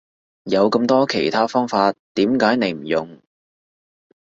[0.45, 3.21] 有咁多其他方法點解你唔用？